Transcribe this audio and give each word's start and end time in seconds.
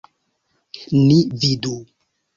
Ni 1.05 1.19
vidu! 1.45 1.75